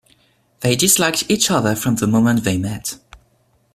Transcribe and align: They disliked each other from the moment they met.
They 0.61 0.75
disliked 0.75 1.29
each 1.29 1.51
other 1.51 1.75
from 1.75 1.97
the 1.97 2.07
moment 2.07 2.43
they 2.43 2.57
met. 2.57 2.97